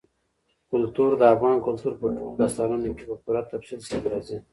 [0.71, 4.37] کلتور د افغان کلتور په ټولو داستانونو کې په پوره تفصیل سره راځي.